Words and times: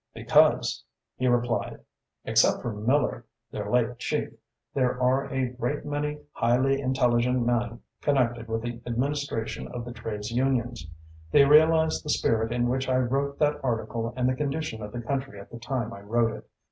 "Because," 0.15 0.83
he 1.15 1.27
replied, 1.27 1.79
"except 2.25 2.63
for 2.63 2.73
Miller, 2.73 3.23
their 3.51 3.69
late 3.69 3.99
chief, 3.99 4.33
there 4.73 4.99
are 4.99 5.31
a 5.31 5.49
great 5.49 5.85
many 5.85 6.17
highly 6.31 6.81
intelligent 6.81 7.45
men 7.45 7.81
connected 8.01 8.47
with 8.47 8.63
the 8.63 8.81
administration 8.87 9.67
of 9.67 9.85
the 9.85 9.93
trades 9.93 10.31
unions. 10.31 10.89
They 11.29 11.45
realised 11.45 12.03
the 12.03 12.09
spirit 12.09 12.51
in 12.51 12.67
which 12.67 12.89
I 12.89 12.97
wrote 12.97 13.37
that 13.37 13.59
article 13.63 14.11
and 14.17 14.27
the 14.27 14.33
condition 14.33 14.81
of 14.81 14.91
the 14.91 15.01
country 15.01 15.39
at 15.39 15.51
the 15.51 15.59
time 15.59 15.93
I 15.93 15.99
wrote 16.01 16.31
it. 16.35 16.49